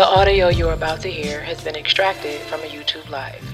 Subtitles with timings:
[0.00, 3.44] The audio you're about to hear has been extracted from a YouTube Live.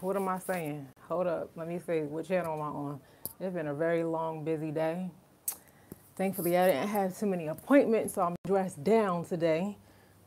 [0.00, 0.88] What am I saying?
[1.08, 1.52] Hold up.
[1.56, 2.00] Let me see.
[2.00, 3.00] What channel am I on?
[3.40, 5.10] It's been a very long, busy day.
[6.16, 9.78] Thankfully, I didn't have too many appointments, so I'm dressed down today.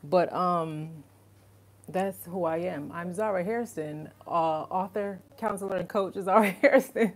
[0.02, 1.04] But um,
[1.88, 2.90] that's who I am.
[2.92, 6.14] I'm Zara Hairston, uh, author, counselor, and coach.
[6.14, 7.12] Zara Hairston,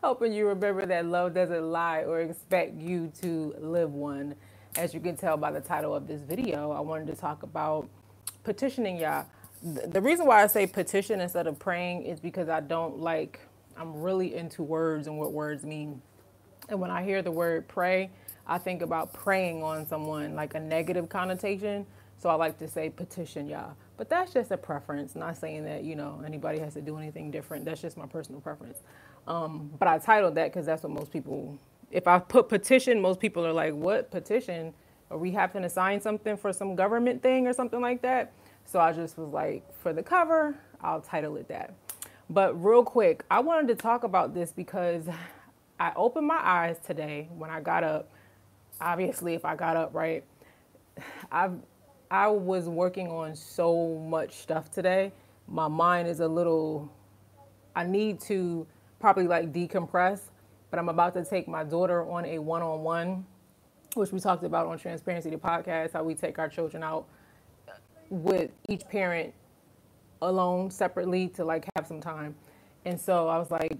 [0.00, 4.34] helping you remember that love doesn't lie or expect you to live one.
[4.76, 7.88] As you can tell by the title of this video, I wanted to talk about
[8.44, 9.24] petitioning Yah.
[9.62, 13.40] The reason why I say petition instead of praying is because I don't like,
[13.76, 16.00] I'm really into words and what words mean.
[16.68, 18.10] And when I hear the word pray,
[18.46, 21.86] I think about praying on someone, like a negative connotation.
[22.18, 23.70] So I like to say petition Yah.
[23.96, 25.16] But that's just a preference.
[25.16, 27.64] Not saying that, you know, anybody has to do anything different.
[27.64, 28.78] That's just my personal preference.
[29.28, 31.58] Um, but I titled that because that's what most people,
[31.90, 34.72] if I put petition, most people are like, what petition?
[35.10, 38.32] Are we having to sign something for some government thing or something like that?
[38.64, 41.74] So I just was like, for the cover, I'll title it that.
[42.30, 45.04] But real quick, I wanted to talk about this because
[45.80, 48.10] I opened my eyes today when I got up.
[48.80, 50.24] Obviously, if I got up right,
[51.32, 51.50] I
[52.10, 55.12] I was working on so much stuff today.
[55.46, 56.90] My mind is a little.
[57.76, 58.66] I need to
[59.00, 60.20] probably like decompress,
[60.70, 63.24] but I'm about to take my daughter on a one-on-one,
[63.94, 65.92] which we talked about on Transparency the podcast.
[65.92, 67.06] How we take our children out
[68.10, 69.32] with each parent
[70.22, 72.34] alone separately to like have some time.
[72.84, 73.76] And so I was like,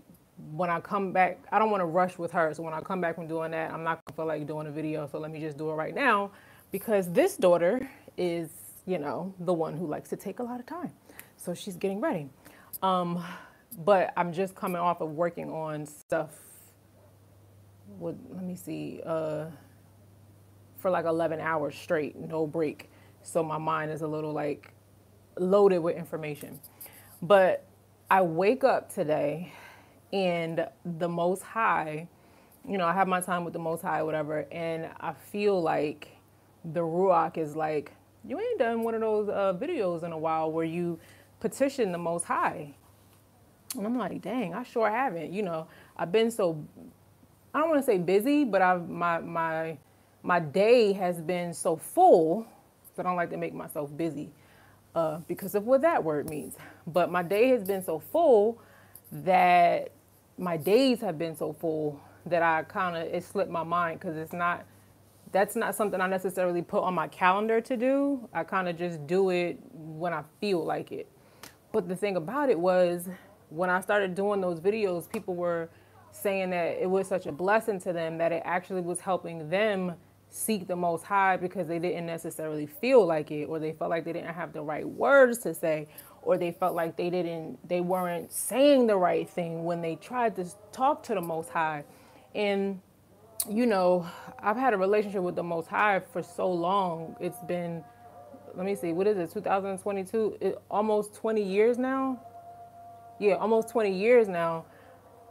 [0.53, 2.55] when I come back, I don't want to rush with her.
[2.55, 4.71] So when I come back from doing that, I'm not gonna feel like doing a
[4.71, 5.07] video.
[5.07, 6.31] So let me just do it right now
[6.71, 8.51] because this daughter is,
[8.87, 10.93] you know, the one who likes to take a lot of time.
[11.37, 12.29] So she's getting ready.
[12.83, 13.25] Um,
[13.79, 16.31] but I'm just coming off of working on stuff.
[17.99, 19.47] With, let me see, uh,
[20.77, 22.91] for like 11 hours straight, no break.
[23.23, 24.73] So my mind is a little like
[25.39, 26.61] loaded with information.
[27.23, 27.65] But
[28.11, 29.53] I wake up today
[30.13, 32.09] and the Most High,
[32.69, 36.09] you know, I have my time with the Most High, whatever, and I feel like
[36.65, 37.93] the Ruach is like,
[38.25, 40.99] you ain't done one of those uh, videos in a while where you
[41.41, 42.75] petition the Most High.
[43.77, 45.33] And I'm like, dang, I sure haven't.
[45.33, 46.65] You know, I've been so,
[47.55, 49.79] I don't want to say busy, but I've, my, my,
[50.23, 52.47] my day has been so full,
[52.97, 54.31] so I don't like to make myself busy
[54.95, 56.57] uh, because of what that word means.
[56.87, 58.61] But my day has been so full
[59.13, 59.93] that
[60.39, 64.17] my days have been so full that I kind of it slipped my mind because
[64.17, 64.65] it's not
[65.33, 68.29] that's not something I necessarily put on my calendar to do.
[68.33, 71.09] I kind of just do it when I feel like it.
[71.73, 73.09] But the thing about it was
[73.51, 75.69] when I started doing those videos, people were
[76.11, 79.95] saying that it was such a blessing to them that it actually was helping them
[80.31, 84.05] seek the most high because they didn't necessarily feel like it or they felt like
[84.05, 85.89] they didn't have the right words to say
[86.23, 90.37] or they felt like they didn't they weren't saying the right thing when they tried
[90.37, 91.85] to talk to the most high.
[92.35, 92.81] And
[93.49, 94.05] you know
[94.41, 97.17] i've had a relationship with the most high for so long.
[97.21, 97.83] It's been
[98.55, 102.21] let me see what is it 2022 it, almost 20 years now
[103.19, 104.65] yeah almost 20 years now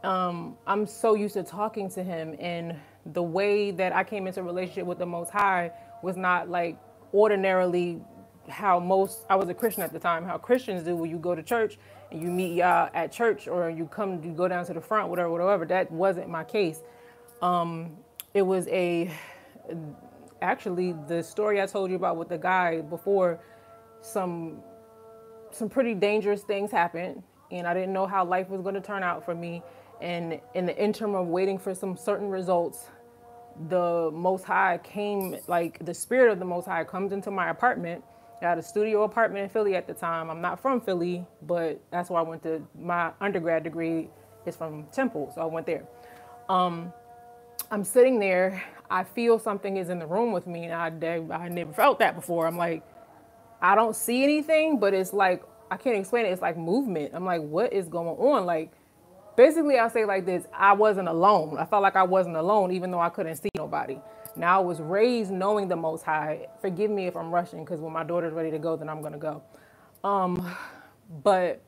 [0.04, 2.76] um, i'm so used to talking to him and
[3.12, 5.70] the way that i came into a relationship with the most high
[6.02, 6.78] was not like
[7.14, 8.00] ordinarily
[8.48, 11.34] how most I was a Christian at the time, how Christians do when you go
[11.34, 11.78] to church
[12.10, 15.08] and you meet y'all at church or you come you go down to the front,
[15.08, 15.66] whatever, whatever.
[15.66, 16.82] That wasn't my case.
[17.42, 17.96] Um,
[18.34, 19.10] it was a
[20.40, 23.40] actually the story I told you about with the guy before
[24.00, 24.62] some
[25.50, 29.02] some pretty dangerous things happened and I didn't know how life was going to turn
[29.02, 29.62] out for me.
[30.00, 32.86] And in the interim of waiting for some certain results,
[33.68, 38.04] the Most High came, like the Spirit of the Most High comes into my apartment
[38.46, 40.30] I had a studio apartment in Philly at the time.
[40.30, 44.08] I'm not from Philly, but that's where I went to my undergrad degree
[44.46, 45.84] is from Temple, so I went there.
[46.48, 46.92] Um,
[47.70, 48.62] I'm sitting there.
[48.90, 50.86] I feel something is in the room with me, and I,
[51.34, 52.46] I never felt that before.
[52.46, 52.82] I'm like,
[53.60, 56.30] I don't see anything, but it's like I can't explain it.
[56.30, 57.12] It's like movement.
[57.14, 58.46] I'm like, what is going on?
[58.46, 58.72] Like,
[59.36, 61.56] basically, I'll say like this: I wasn't alone.
[61.58, 63.98] I felt like I wasn't alone, even though I couldn't see nobody.
[64.36, 66.46] Now I was raised knowing the Most High.
[66.60, 69.18] Forgive me if I'm rushing, because when my daughter's ready to go, then I'm gonna
[69.18, 69.42] go.
[70.04, 70.56] Um,
[71.22, 71.60] but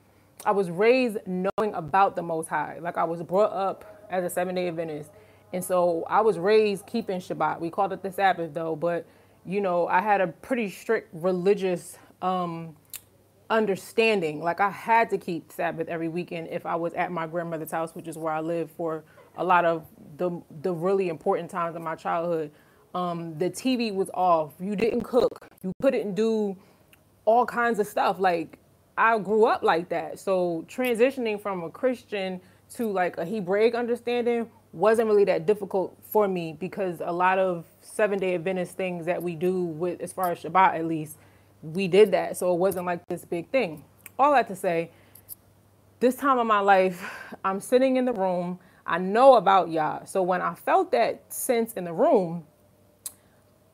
[0.45, 2.79] I was raised knowing about the Most High.
[2.81, 5.11] Like I was brought up as a Seventh Day Adventist.
[5.53, 7.61] And so I was raised keeping Shabbat.
[7.61, 9.07] We called it the Sabbath though, but
[9.45, 12.77] you know, I had a pretty strict religious um,
[13.51, 14.41] understanding.
[14.41, 17.95] Like I had to keep Sabbath every weekend if I was at my grandmother's house,
[17.95, 19.05] which is where I lived for
[19.37, 19.87] a lot of
[20.17, 22.51] the the really important times of my childhood.
[22.95, 24.53] Um, the TV was off.
[24.59, 25.49] You didn't cook.
[25.63, 26.57] You couldn't do
[27.25, 28.19] all kinds of stuff.
[28.19, 28.59] Like
[28.97, 30.19] I grew up like that.
[30.19, 32.41] So transitioning from a Christian
[32.75, 37.65] to like a Hebraic understanding wasn't really that difficult for me because a lot of
[37.81, 41.17] Seventh Day Adventist things that we do with as far as Shabbat at least,
[41.63, 42.37] we did that.
[42.37, 43.85] So it wasn't like this big thing.
[44.19, 44.91] All that to say,
[46.01, 47.03] this time of my life,
[47.45, 48.59] I'm sitting in the room.
[48.87, 50.05] I know about Yah.
[50.05, 52.45] So when I felt that sense in the room,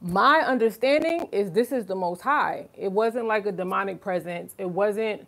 [0.00, 2.68] my understanding is this is the most high.
[2.76, 4.54] It wasn't like a demonic presence.
[4.58, 5.26] It wasn't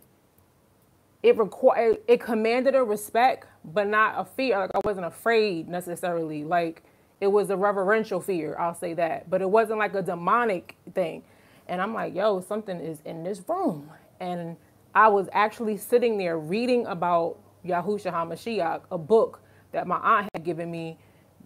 [1.23, 4.57] it required it commanded a respect, but not a fear.
[4.59, 6.43] Like I wasn't afraid necessarily.
[6.45, 6.83] Like
[7.21, 9.29] it was a reverential fear, I'll say that.
[9.29, 11.23] But it wasn't like a demonic thing.
[11.69, 13.89] And I'm like, yo, something is in this room.
[14.19, 14.57] And
[14.95, 20.43] I was actually sitting there reading about Yahushua HaMashiach, a book that my aunt had
[20.43, 20.97] given me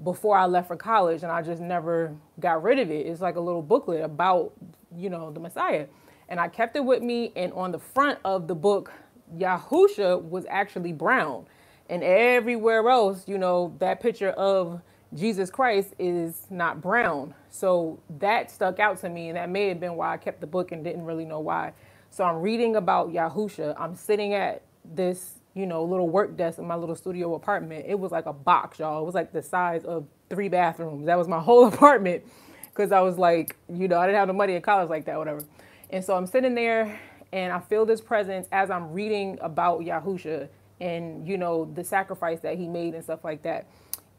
[0.03, 3.05] before I left for college, and I just never got rid of it.
[3.05, 4.53] It's like a little booklet about,
[4.95, 5.87] you know, the Messiah.
[6.29, 8.91] And I kept it with me, and on the front of the book,
[9.35, 11.45] Yahusha was actually brown.
[11.89, 14.81] And everywhere else, you know, that picture of
[15.15, 17.35] Jesus Christ is not brown.
[17.49, 20.47] So that stuck out to me, and that may have been why I kept the
[20.47, 21.73] book and didn't really know why.
[22.09, 23.75] So I'm reading about Yahusha.
[23.79, 27.85] I'm sitting at this you know, little work desk in my little studio apartment.
[27.87, 29.01] It was like a box, y'all.
[29.01, 31.05] It was like the size of three bathrooms.
[31.05, 32.23] That was my whole apartment
[32.69, 35.17] because I was like, you know, I didn't have the money in college like that,
[35.17, 35.43] whatever.
[35.91, 36.99] And so I'm sitting there
[37.31, 40.49] and I feel this presence as I'm reading about Yahusha
[40.81, 43.67] and, you know, the sacrifice that he made and stuff like that.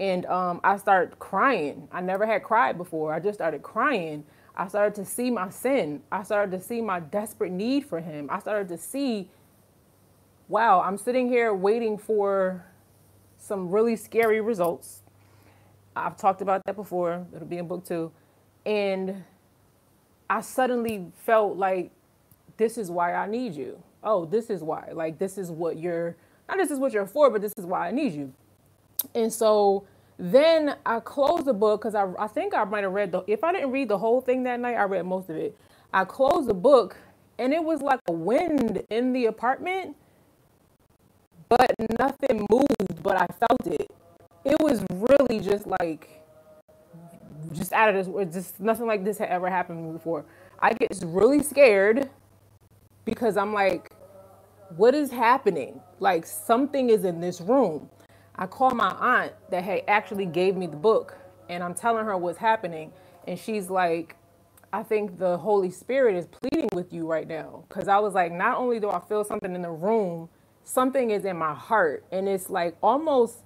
[0.01, 1.89] And um, I start crying.
[1.93, 3.15] I never had cried before.
[3.15, 4.25] I just started crying.
[4.57, 6.03] I started to see my sin.
[6.11, 8.29] I started to see my desperate need for him.
[8.31, 9.29] I started to see
[10.49, 12.65] wow, I'm sitting here waiting for
[13.39, 15.03] some really scary results.
[15.97, 17.27] I've talked about that before.
[17.35, 18.11] It'll be in book two.
[18.67, 19.25] And
[20.29, 21.91] I suddenly felt like
[22.57, 23.83] this is why I need you.
[24.03, 24.91] Oh, this is why.
[24.93, 26.17] Like this is what you're
[26.49, 28.33] not this is what you're for, but this is why I need you.
[29.15, 29.87] And so
[30.19, 33.43] then I closed the book because I, I think I might have read the if
[33.45, 35.57] I didn't read the whole thing that night, I read most of it.
[35.93, 36.97] I closed the book
[37.39, 39.97] and it was like a wind in the apartment
[41.49, 43.91] but nothing moved, but I felt it.
[44.45, 46.23] It was really just like,
[47.53, 50.25] just out of this, just nothing like this had ever happened before.
[50.59, 52.11] I get really scared
[53.05, 53.93] because I'm like,
[54.77, 55.81] what is happening?
[56.01, 57.89] Like something is in this room.
[58.37, 61.17] I call my aunt that had actually gave me the book
[61.49, 62.93] and I'm telling her what's happening.
[63.27, 64.17] And she's like,
[64.73, 67.65] I think the Holy Spirit is pleading with you right now.
[67.69, 70.29] Cause I was like, not only do I feel something in the room,
[70.65, 73.39] something is in my heart and it's like almost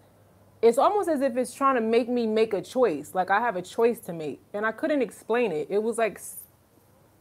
[0.63, 3.57] it's almost as if it's trying to make me make a choice like i have
[3.57, 6.21] a choice to make and i couldn't explain it it was like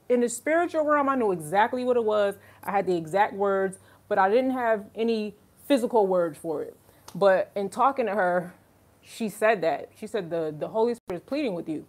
[0.09, 3.79] in the spiritual realm i knew exactly what it was i had the exact words
[4.07, 5.35] but i didn't have any
[5.67, 6.77] physical words for it
[7.15, 8.53] but in talking to her
[9.01, 11.85] she said that she said the the holy spirit is pleading with you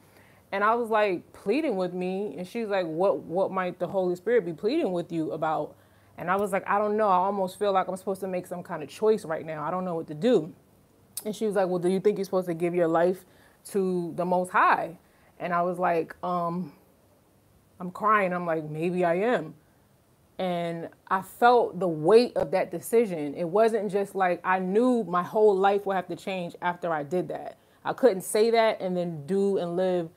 [0.53, 4.15] and i was like pleading with me and she's like what what might the holy
[4.17, 5.75] spirit be pleading with you about
[6.19, 7.07] and I was like, I don't know.
[7.07, 9.63] I almost feel like I'm supposed to make some kind of choice right now.
[9.63, 10.53] I don't know what to do.
[11.25, 13.25] And she was like, Well, do you think you're supposed to give your life
[13.67, 14.99] to the Most High?
[15.39, 16.73] And I was like, um,
[17.79, 18.33] I'm crying.
[18.33, 19.55] I'm like, maybe I am.
[20.39, 23.35] And I felt the weight of that decision.
[23.35, 27.03] It wasn't just like I knew my whole life would have to change after I
[27.03, 27.59] did that.
[27.85, 30.11] I couldn't say that and then do and live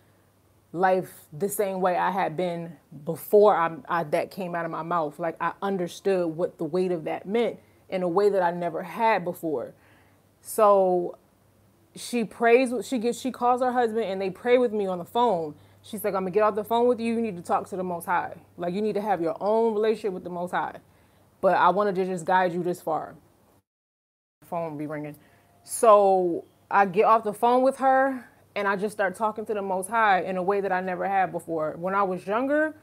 [0.74, 2.74] life the same way I had been
[3.06, 5.20] before I, I, that came out of my mouth.
[5.20, 7.60] Like I understood what the weight of that meant
[7.90, 9.74] in a way that I never had before.
[10.42, 11.18] So
[11.96, 12.74] she prays.
[12.88, 13.20] She gets.
[13.20, 15.56] She calls her husband and they pray with me on the phone.
[15.84, 17.14] She's like, "I'm gonna get off the phone with you.
[17.14, 18.36] You need to talk to the Most High.
[18.58, 20.78] Like you need to have your own relationship with the Most High.
[21.42, 23.16] But I wanted to just guide you this far."
[24.46, 25.16] Phone be ringing.
[25.64, 29.62] So I get off the phone with her and I just start talking to the
[29.62, 31.76] Most High in a way that I never had before.
[31.78, 32.76] When I was younger,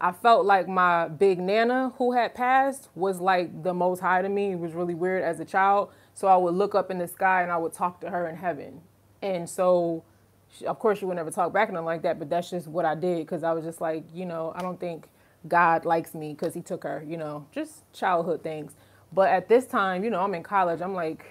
[0.00, 4.28] I felt like my big nana who had passed was like the Most High to
[4.28, 4.52] me.
[4.52, 5.90] It was really weird as a child.
[6.12, 8.36] So I would look up in the sky and I would talk to her in
[8.36, 8.82] heaven.
[9.22, 10.04] And so,
[10.66, 12.94] of course, you would never talk back them like that, but that's just what I
[12.94, 15.08] did because I was just like, you know, I don't think
[15.48, 18.72] God likes me because he took her, you know, just childhood things.
[19.12, 20.80] But at this time, you know, I'm in college.
[20.80, 21.26] I'm like,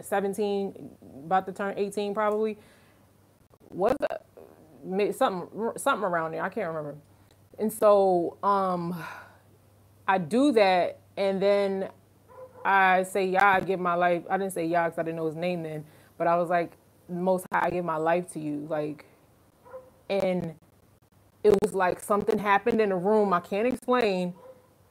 [0.00, 0.90] 17,
[1.24, 2.58] about to turn 18 probably.
[3.70, 3.94] Was
[5.16, 6.42] something something around there?
[6.42, 6.96] I can't remember.
[7.58, 9.00] And so um,
[10.08, 11.88] I do that, and then
[12.64, 15.26] I say, "Yeah, I give my life." I didn't say "Yeah" because I didn't know
[15.26, 15.84] his name then,
[16.18, 16.72] but I was like,
[17.10, 18.66] most high, I give my life to you.
[18.68, 19.04] Like,
[20.08, 20.54] and
[21.42, 24.34] it was like something happened in the room I can't explain.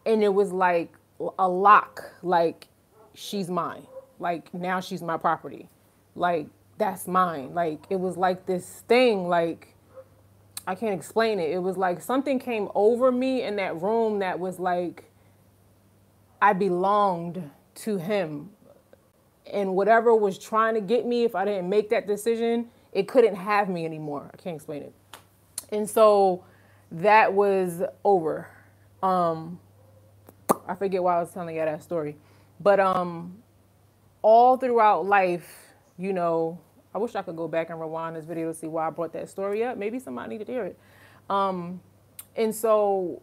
[0.05, 0.93] And it was like
[1.37, 2.67] a lock, like,
[3.13, 3.85] she's mine.
[4.19, 5.69] Like, now she's my property.
[6.15, 6.47] Like,
[6.77, 7.53] that's mine.
[7.53, 9.75] Like, it was like this thing, like,
[10.65, 11.49] I can't explain it.
[11.49, 15.05] It was like something came over me in that room that was like,
[16.41, 18.51] I belonged to him.
[19.51, 23.35] And whatever was trying to get me, if I didn't make that decision, it couldn't
[23.35, 24.29] have me anymore.
[24.33, 24.93] I can't explain it.
[25.71, 26.43] And so
[26.91, 28.47] that was over.
[29.03, 29.59] Um,
[30.67, 32.17] I forget why I was telling you that story.
[32.59, 33.37] But um,
[34.21, 36.59] all throughout life, you know,
[36.93, 39.13] I wish I could go back and rewind this video to see why I brought
[39.13, 39.77] that story up.
[39.77, 40.79] Maybe somebody needed to hear it.
[41.29, 41.81] Um,
[42.35, 43.21] and so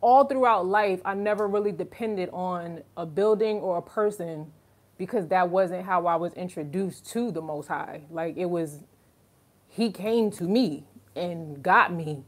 [0.00, 4.52] all throughout life, I never really depended on a building or a person
[4.98, 8.02] because that wasn't how I was introduced to the Most High.
[8.10, 8.80] Like it was,
[9.68, 10.84] He came to me
[11.14, 12.24] and got me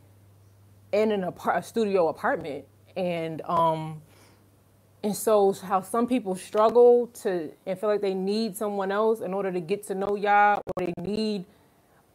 [0.93, 2.65] in an apart, a studio apartment,
[2.97, 4.03] and um,
[5.03, 9.33] and so how some people struggle to and feel like they need someone else in
[9.35, 11.45] order to get to know Yah, or they need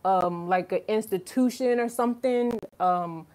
[0.05, 2.59] um, like an institution or something.
[2.79, 3.27] Um,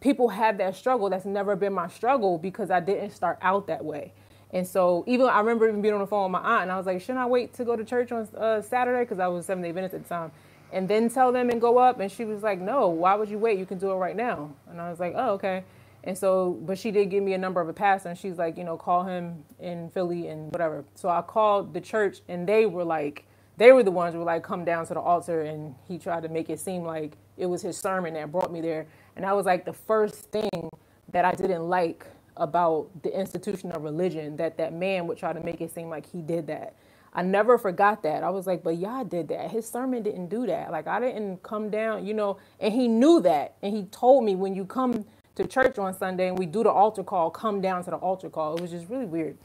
[0.00, 1.10] people have that struggle.
[1.10, 4.12] That's never been my struggle because I didn't start out that way.
[4.52, 6.76] And so even I remember even being on the phone with my aunt, and I
[6.76, 9.46] was like, shouldn't I wait to go to church on uh, Saturday because I was
[9.46, 10.32] Seventh Day Adventist at the time,
[10.72, 12.00] and then tell them and go up?
[12.00, 13.58] And she was like, no, why would you wait?
[13.58, 14.50] You can do it right now.
[14.68, 15.64] And I was like, oh okay.
[16.02, 18.56] And so, but she did give me a number of a pastor, and she's like,
[18.56, 20.84] you know, call him in Philly and whatever.
[20.94, 23.26] So I called the church, and they were like,
[23.58, 26.22] they were the ones who were like, come down to the altar, and he tried
[26.22, 28.86] to make it seem like it was his sermon that brought me there.
[29.14, 30.70] And that was like the first thing
[31.12, 32.06] that I didn't like
[32.40, 36.10] about the institution of religion, that that man would try to make it seem like
[36.10, 36.74] he did that.
[37.12, 38.24] I never forgot that.
[38.24, 39.50] I was like, but Yah did that.
[39.50, 40.72] His sermon didn't do that.
[40.72, 43.54] Like I didn't come down, you know, and he knew that.
[43.62, 45.04] And he told me when you come
[45.36, 48.30] to church on Sunday and we do the altar call, come down to the altar
[48.30, 48.56] call.
[48.56, 49.36] It was just really weird.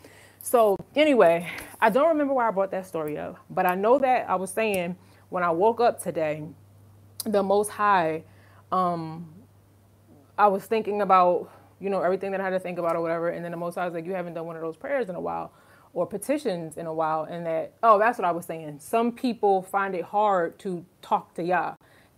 [0.42, 1.50] So anyway,
[1.82, 4.52] I don't remember why I brought that story up, but I know that I was
[4.52, 4.96] saying
[5.30, 6.44] when I woke up today,
[7.26, 8.24] the Most High,
[8.72, 9.28] um,
[10.38, 13.30] I was thinking about you know everything that I had to think about or whatever,
[13.30, 15.16] and then the Most High was like, "You haven't done one of those prayers in
[15.16, 15.52] a while."
[15.94, 18.80] Or petitions in a while, and that oh, that's what I was saying.
[18.80, 21.76] Some people find it hard to talk to Yah,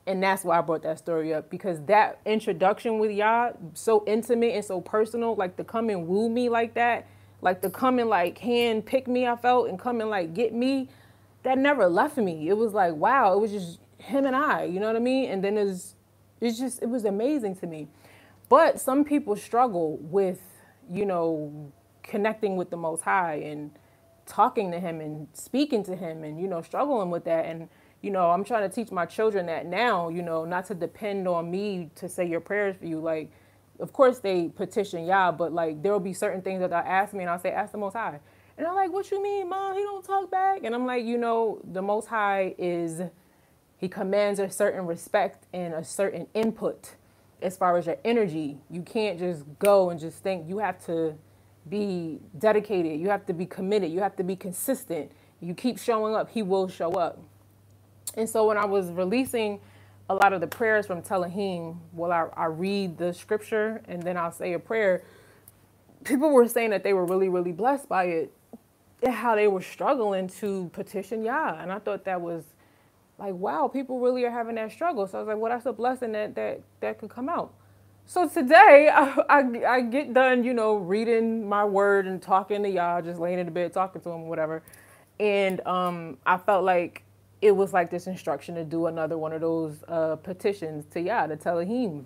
[0.08, 4.56] and that's why I brought that story up because that introduction with Yah, so intimate
[4.56, 7.06] and so personal, like to come and woo me like that,
[7.42, 10.54] like to come and like hand pick me, I felt, and come and like get
[10.54, 10.90] me,
[11.44, 12.50] that never left me.
[12.50, 15.30] It was like, wow, it was just him and I, you know what I mean?
[15.30, 15.96] And then it's,
[16.40, 17.88] it's just, it was amazing to me.
[18.50, 20.42] But some people struggle with,
[20.92, 21.72] you know,
[22.04, 23.72] connecting with the Most High and
[24.26, 27.46] talking to Him and speaking to Him and, you know, struggling with that.
[27.46, 27.70] And,
[28.02, 31.28] you know, I'm trying to teach my children that now, you know, not to depend
[31.28, 33.00] on me to say your prayers for you.
[33.00, 33.32] Like,
[33.80, 37.14] of course they petition Yah, but like there will be certain things that they'll ask
[37.14, 38.20] me and I'll say, ask the Most High.
[38.58, 39.76] And I'm like, what you mean, Mom?
[39.76, 40.62] He don't talk back.
[40.64, 43.02] And I'm like, you know, the Most High is,
[43.78, 46.96] he commands a certain respect and a certain input
[47.42, 48.58] as far as your energy.
[48.70, 50.50] You can't just go and just think.
[50.50, 51.16] You have to
[51.70, 53.00] be dedicated.
[53.00, 53.92] You have to be committed.
[53.92, 55.12] You have to be consistent.
[55.42, 57.20] You keep showing up, he will show up.
[58.16, 59.60] And so when I was releasing
[60.10, 64.18] a lot of the prayers from Tehillim, well, I, I read the scripture and then
[64.18, 65.04] I'll say a prayer.
[66.04, 68.34] People were saying that they were really, really blessed by it,
[69.04, 71.58] And how they were struggling to petition Yah.
[71.60, 72.46] And I thought that was
[73.18, 75.08] like, wow, people really are having that struggle.
[75.08, 77.54] So I was like, well, that's a blessing that that that could come out.
[78.06, 82.70] So today I, I, I get done, you know, reading my word and talking to
[82.70, 84.64] y'all, just laying in the bed talking to him, whatever.
[85.20, 87.04] And um, I felt like
[87.42, 91.28] it was like this instruction to do another one of those uh, petitions to Yah
[91.28, 92.06] to Tehillim.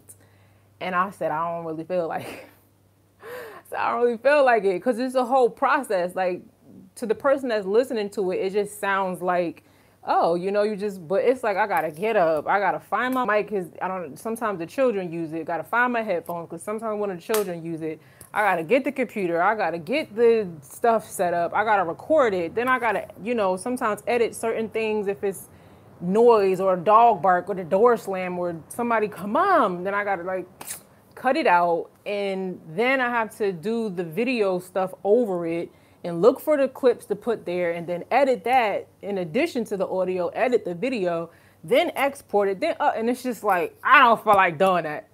[0.80, 2.50] And I said, I don't really feel like
[3.70, 6.13] so I don't really feel like it because it's a whole process.
[6.13, 6.41] Like
[6.96, 9.63] to the person that's listening to it, it just sounds like,
[10.03, 13.13] oh, you know, you just, but it's like I gotta get up, I gotta find
[13.13, 14.17] my mic because I don't.
[14.17, 15.46] Sometimes the children use it.
[15.46, 18.01] Gotta find my headphones because sometimes of the children use it.
[18.34, 19.41] I gotta get the computer.
[19.41, 21.53] I gotta get the stuff set up.
[21.53, 22.55] I gotta record it.
[22.55, 25.50] Then I gotta, you know, sometimes edit certain things if it's
[26.00, 29.84] noise or a dog bark or the door slam or somebody come on.
[29.84, 30.48] Then I gotta like
[31.13, 35.70] cut it out, and then I have to do the video stuff over it
[36.03, 39.77] and look for the clips to put there, and then edit that in addition to
[39.77, 40.29] the audio.
[40.29, 41.31] Edit the video,
[41.63, 42.60] then export it.
[42.60, 45.08] Then uh, and it's just like I don't feel like doing that,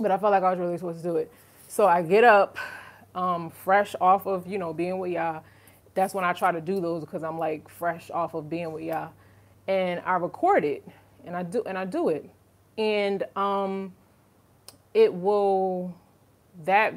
[0.00, 1.32] but I felt like I was really supposed to do it.
[1.68, 2.58] So I get up,
[3.14, 5.42] um, fresh off of, you know, being with y'all.
[5.94, 8.84] that's when I try to do those because I'm like fresh off of being with
[8.84, 9.12] y'all.
[9.68, 10.86] And I record it
[11.24, 12.28] and I do and I do it.
[12.78, 13.94] And um
[14.94, 15.94] it will
[16.64, 16.94] that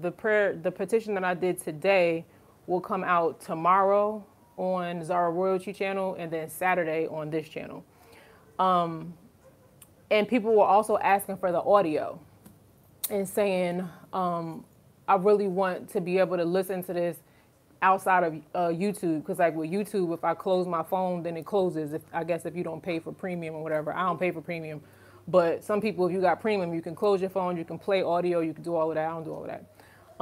[0.00, 2.24] the prayer the petition that I did today
[2.66, 4.24] will come out tomorrow
[4.56, 7.84] on Zara Royalty channel and then Saturday on this channel.
[8.58, 9.14] Um
[10.10, 12.18] and people were also asking for the audio
[13.10, 14.64] and saying um
[15.08, 17.18] I really want to be able to listen to this
[17.82, 21.46] outside of uh, YouTube because like with YouTube, if I close my phone, then it
[21.46, 21.92] closes.
[21.92, 24.40] If I guess if you don't pay for premium or whatever, I don't pay for
[24.40, 24.80] premium.
[25.28, 28.02] But some people, if you got premium, you can close your phone, you can play
[28.02, 29.06] audio, you can do all of that.
[29.06, 29.64] I don't do all of that.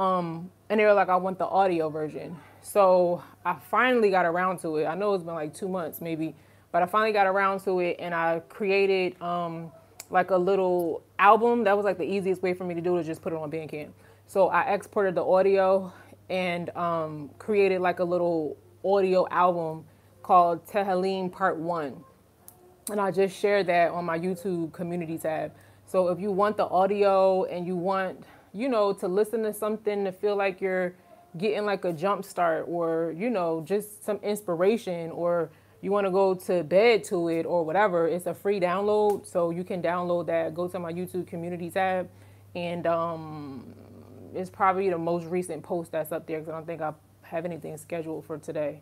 [0.01, 2.35] Um, and they were like, I want the audio version.
[2.61, 4.85] So I finally got around to it.
[4.85, 6.35] I know it's been like two months maybe,
[6.71, 9.71] but I finally got around to it and I created um,
[10.09, 11.63] like a little album.
[11.63, 13.51] That was like the easiest way for me to do it, just put it on
[13.51, 13.91] Bandcamp.
[14.27, 15.93] So I exported the audio
[16.29, 19.85] and um, created like a little audio album
[20.23, 22.03] called Tehillim Part 1.
[22.91, 25.53] And I just shared that on my YouTube community tab.
[25.85, 30.05] So if you want the audio and you want, you know, to listen to something
[30.05, 30.95] to feel like you're
[31.37, 35.49] getting like a jump start or, you know, just some inspiration or
[35.81, 39.27] you want to go to bed to it or whatever, it's a free download.
[39.27, 40.55] So you can download that.
[40.55, 42.09] Go to my YouTube community tab
[42.55, 43.73] and um,
[44.33, 46.93] it's probably the most recent post that's up there because I don't think I
[47.23, 48.79] have anything scheduled for today.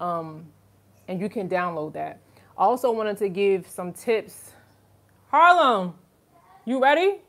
[0.00, 0.44] Um,
[1.08, 2.20] and you can download that.
[2.58, 4.52] I also wanted to give some tips.
[5.30, 5.94] Harlem,
[6.66, 7.23] you ready?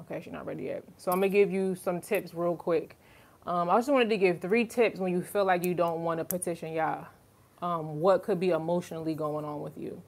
[0.00, 0.84] Okay, she's not ready yet.
[0.96, 2.96] So I'm gonna give you some tips real quick.
[3.46, 6.18] Um, I just wanted to give three tips when you feel like you don't want
[6.18, 7.04] to petition Yah.
[7.62, 10.02] Um, what could be emotionally going on with you?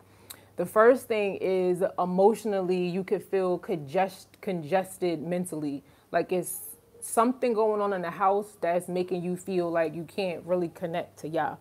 [0.57, 5.85] The first thing is emotionally, you could feel congest- congested mentally.
[6.11, 10.45] Like it's something going on in the house that's making you feel like you can't
[10.45, 11.57] really connect to Yah.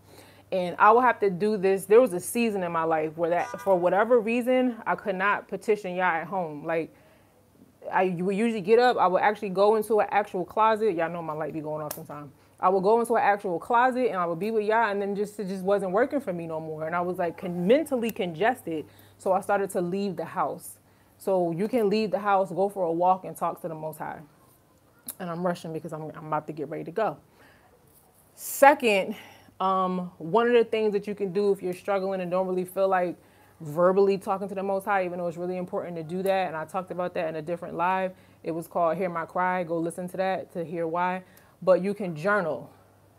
[0.51, 1.85] And I will have to do this.
[1.85, 5.47] There was a season in my life where that, for whatever reason, I could not
[5.47, 6.65] petition Yah at home.
[6.65, 6.93] Like
[7.91, 10.95] I would usually get up, I would actually go into an actual closet.
[10.95, 12.31] Y'all know my light be going off sometimes.
[12.59, 15.15] I would go into an actual closet and I would be with y'all, and then
[15.15, 16.87] just it just wasn't working for me no more.
[16.87, 18.85] And I was like con- mentally congested,
[19.17, 20.79] so I started to leave the house.
[21.17, 23.97] So you can leave the house, go for a walk, and talk to the Most
[23.97, 24.19] High
[25.19, 27.17] and I'm rushing because I'm, I'm about to get ready to go.
[28.35, 29.15] Second,
[29.59, 32.65] um, one of the things that you can do if you're struggling and don't really
[32.65, 33.17] feel like
[33.61, 36.55] verbally talking to the Most High, even though it's really important to do that, and
[36.55, 38.13] I talked about that in a different live.
[38.43, 39.63] It was called Hear My Cry.
[39.63, 41.23] Go listen to that to hear why.
[41.61, 42.69] But you can journal.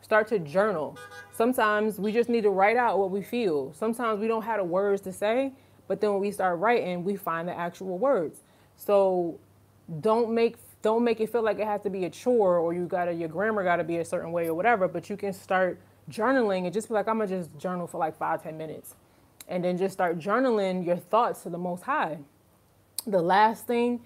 [0.01, 0.97] Start to journal.
[1.33, 3.73] Sometimes we just need to write out what we feel.
[3.73, 5.53] Sometimes we don't have the words to say,
[5.89, 8.43] but then when we start writing, we find the actual words.
[8.77, 9.41] So
[10.01, 12.87] don't make don't make it feel like it has to be a chore or you
[12.87, 16.65] gotta your grammar gotta be a certain way or whatever but you can start journaling
[16.65, 18.95] and just be like i'm gonna just journal for like five ten minutes
[19.49, 22.19] and then just start journaling your thoughts to the most high
[23.07, 24.01] the last thing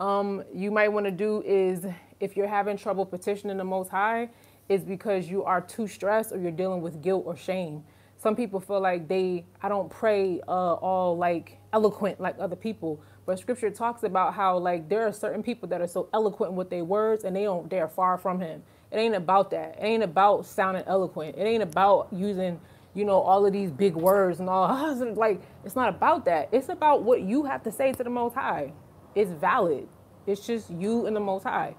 [0.00, 1.86] um, you might want to do is
[2.20, 4.28] if you're having trouble petitioning the most high
[4.68, 7.82] is because you are too stressed or you're dealing with guilt or shame
[8.16, 13.00] some people feel like they i don't pray uh, all like eloquent like other people
[13.26, 16.70] but scripture talks about how like there are certain people that are so eloquent with
[16.70, 18.62] their words and they don't they're far from him.
[18.90, 19.76] It ain't about that.
[19.78, 21.36] It ain't about sounding eloquent.
[21.36, 22.58] It ain't about using,
[22.94, 26.48] you know, all of these big words and all like it's not about that.
[26.52, 28.72] It's about what you have to say to the most high.
[29.14, 29.88] It's valid.
[30.26, 31.74] It's just you and the most high.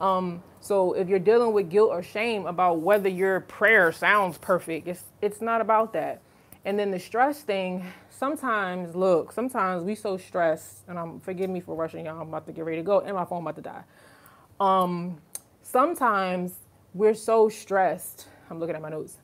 [0.00, 4.88] Um, so if you're dealing with guilt or shame about whether your prayer sounds perfect,
[4.88, 6.20] it's it's not about that.
[6.64, 11.60] And then the stress thing, sometimes, look, sometimes we so stressed, and I'm forgive me
[11.60, 13.62] for rushing y'all, I'm about to get ready to go, and my phone about to
[13.62, 13.84] die.
[14.60, 15.18] Um,
[15.62, 16.54] sometimes
[16.94, 19.18] we're so stressed, I'm looking at my notes,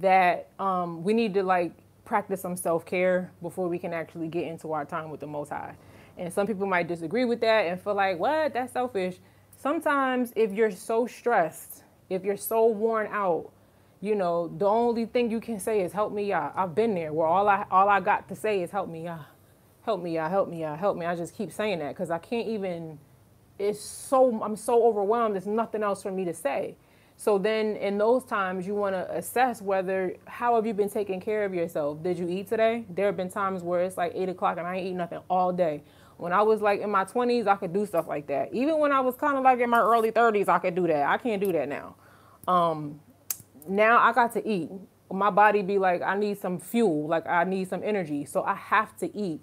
[0.00, 1.72] that um, we need to like
[2.04, 5.74] practice some self-care before we can actually get into our time with the Most High.
[6.16, 9.16] And some people might disagree with that and feel like, what, that's selfish.
[9.56, 13.50] Sometimes if you're so stressed, if you're so worn out,
[14.00, 16.52] you know, the only thing you can say is help me out.
[16.54, 19.24] I've been there where all I all I got to say is help me out.
[19.82, 21.06] Help me out, help me out, help me.
[21.06, 22.98] I just keep saying that because I can't even
[23.58, 26.76] it's so I'm so overwhelmed, there's nothing else for me to say.
[27.16, 31.20] So then in those times you want to assess whether how have you been taking
[31.20, 32.02] care of yourself?
[32.02, 32.84] Did you eat today?
[32.90, 35.52] There have been times where it's like eight o'clock and I ain't eat nothing all
[35.52, 35.82] day.
[36.16, 38.52] When I was like in my 20s, I could do stuff like that.
[38.52, 41.08] Even when I was kind of like in my early 30s, I could do that.
[41.08, 41.96] I can't do that now.
[42.46, 43.00] Um,
[43.68, 44.70] now I got to eat.
[45.10, 48.24] My body be like, I need some fuel, like I need some energy.
[48.24, 49.40] So I have to eat.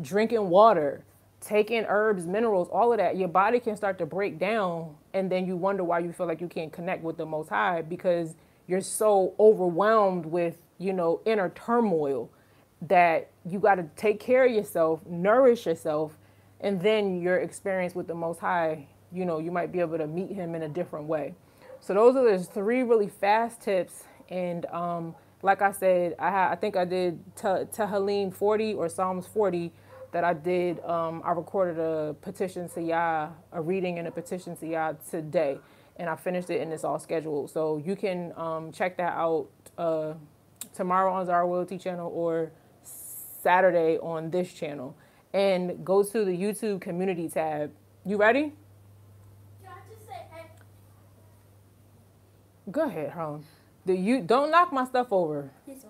[0.00, 1.04] Drinking water,
[1.42, 3.16] taking herbs, minerals, all of that.
[3.16, 4.94] Your body can start to break down.
[5.12, 7.82] And then you wonder why you feel like you can't connect with the Most High
[7.82, 8.34] because
[8.66, 12.30] you're so overwhelmed with, you know, inner turmoil
[12.82, 16.16] that you got to take care of yourself, nourish yourself,
[16.60, 20.06] and then your experience with the Most High, you know, you might be able to
[20.06, 21.34] meet Him in a different way.
[21.80, 24.04] So those are the three really fast tips.
[24.28, 29.26] And um, like I said, I, ha- I think I did Tehillim 40 or Psalms
[29.26, 29.72] 40
[30.12, 30.82] that I did.
[30.84, 35.58] Um, I recorded a petition to Yah, a reading and a petition to Yah today,
[35.96, 37.50] and I finished it and it's all scheduled.
[37.50, 40.14] So you can um, check that out uh,
[40.74, 44.96] tomorrow on Zara Royalty channel or Saturday on this channel.
[45.32, 47.72] And go to the YouTube community tab.
[48.04, 48.52] You ready?
[52.70, 53.44] Go ahead, Harlem.
[53.84, 55.50] The you don't knock my stuff over.
[55.66, 55.84] This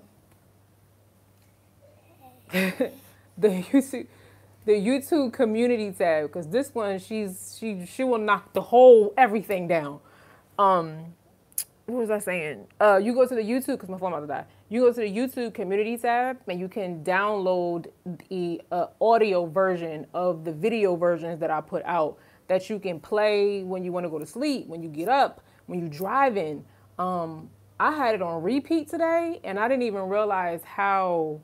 [2.52, 2.92] one.
[3.38, 4.06] the YouTube
[4.64, 9.66] the YouTube community tab because this one she's she she will knock the whole everything
[9.66, 9.98] down.
[10.58, 11.14] Um,
[11.86, 12.66] what was I saying?
[12.80, 14.44] Uh, you go to the YouTube because my phone about to die.
[14.68, 17.90] You go to the YouTube community tab and you can download
[18.28, 23.00] the uh, audio version of the video versions that I put out that you can
[23.00, 26.64] play when you want to go to sleep, when you get up, when you driving.
[26.98, 31.40] Um, I had it on repeat today and I didn't even realize how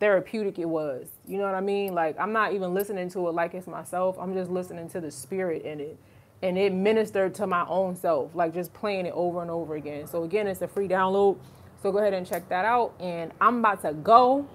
[0.00, 1.06] therapeutic it was.
[1.26, 1.94] You know what I mean?
[1.94, 4.16] Like I'm not even listening to it like it's myself.
[4.20, 5.98] I'm just listening to the spirit in it.
[6.42, 10.06] And it ministered to my own self, like just playing it over and over again.
[10.06, 11.38] So again, it's a free download.
[11.82, 12.94] So go ahead and check that out.
[13.00, 14.46] And I'm about to go.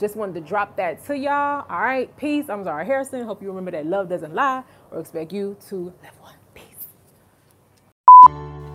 [0.00, 1.64] Just wanted to drop that to y'all.
[1.68, 2.48] All right, peace.
[2.48, 3.24] I'm Zara Hairston.
[3.24, 6.34] Hope you remember that love doesn't lie or expect you to live one.
[6.54, 6.86] Peace.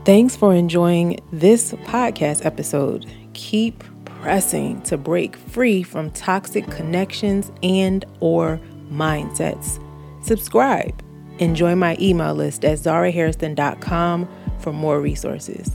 [0.05, 3.05] Thanks for enjoying this podcast episode.
[3.33, 3.83] Keep
[4.23, 8.59] pressing to break free from toxic connections and or
[8.89, 9.79] mindsets.
[10.23, 11.03] Subscribe.
[11.39, 15.71] and join my email list at zarahairston.com for more resources.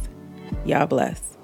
[0.64, 1.36] Y'all bless.